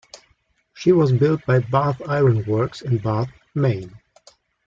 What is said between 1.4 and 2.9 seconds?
by Bath Iron Works